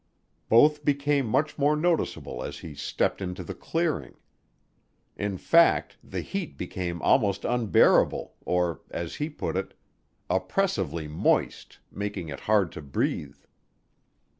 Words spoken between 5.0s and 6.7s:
In fact, the heat